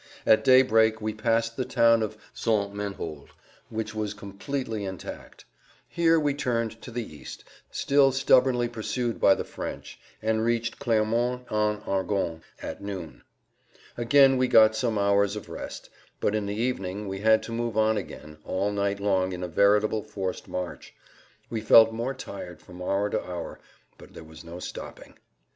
[0.25, 2.73] At day break we passed the town of St.
[2.73, 3.29] Menehould
[3.69, 5.45] which was completely intact.
[5.87, 11.45] Here we turned to the east, still stubbornly pursued by the French, and reached Clermont
[11.51, 13.21] en Argonne at noon.
[13.95, 17.77] Again we got some hours of rest, but in the evening we had to move
[17.77, 20.95] on again all night long in a veritable forced march.
[21.51, 23.59] We felt more tired from hour to hour,
[23.99, 25.13] but there was no stopping.